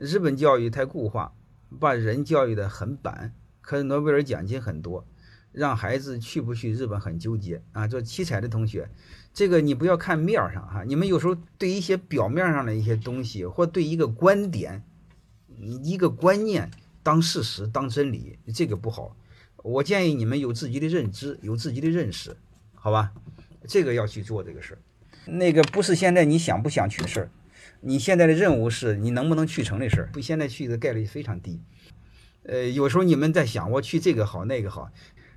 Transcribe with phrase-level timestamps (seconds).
[0.00, 1.34] 日本教育太固化，
[1.78, 5.06] 把人教育的很板，可是诺贝尔奖金很多，
[5.52, 7.86] 让孩子去不去日本很纠结啊。
[7.86, 8.88] 做七彩的同学，
[9.34, 14.82] 这个你不要看面上哈，你们有时候对一些表面上的一些东西，或对一个观点，
[15.82, 16.70] 一个观念
[17.02, 19.14] 当事实当真理，这个不好。
[19.58, 22.34] 我建议你们有自己的认知，有自己的认识，
[22.74, 23.12] 好吧？
[23.68, 24.78] 这个要去做这个事儿。
[25.26, 27.30] 那个不是现在你想不想去的事儿，
[27.80, 30.10] 你现在的任务是你能不能去成的事儿。
[30.12, 31.60] 不，现在去的概率非常低。
[32.42, 34.90] 呃，有时候你们在想我去这个好那个好，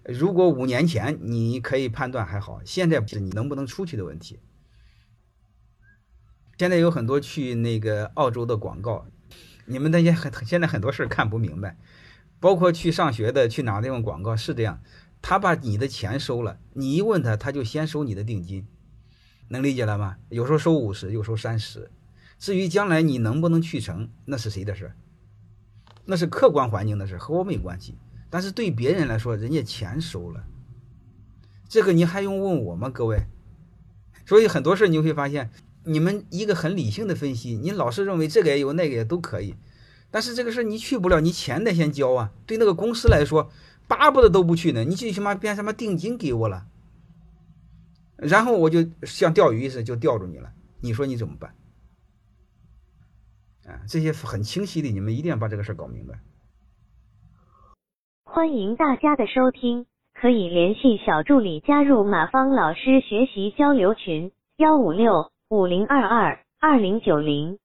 [0.05, 4.39] 如果五年前你可以判断还好，现在是你能不能出去的问题。
[6.57, 9.05] 现在有很多去那个澳洲的广告，
[9.65, 11.77] 你们那些很现在很多事儿看不明白。
[12.39, 14.81] 包括去上学的，去哪个地方广告是这样，
[15.21, 18.67] 他把你的钱收了，你一问他，他就先收你的定金，
[19.47, 20.17] 能理解了吗？
[20.29, 21.89] 有时候收五十，有时候三十。
[22.43, 24.91] 至于将来你能不能去成，那是谁的事？
[26.03, 27.95] 那是客观环境的事，和我没关系。
[28.29, 30.43] 但是对别人来说，人家钱收了，
[31.69, 32.89] 这个你还用问我吗？
[32.89, 33.27] 各位，
[34.25, 35.51] 所以很多事你会发现，
[35.85, 39.55] 你们一个很理性的分析，你老是认为这个也有，那个也都可以。
[40.11, 42.33] 但是这个事你去不了，你钱得先交啊。
[42.45, 43.49] 对那个公司来说，
[43.87, 44.83] 巴不得都不去呢。
[44.83, 46.65] 你最起码变什么定金给我了，
[48.17, 50.51] 然后我就像钓鱼似的就钓住你了。
[50.81, 51.55] 你说你怎么办？
[53.65, 56.19] 啊，这些很清晰的，你们一定要把这个事搞明白。
[58.25, 67.59] 欢迎大家的收听，可以联系小助理加入马芳老师学习交流群：幺五六五零二二二零九零。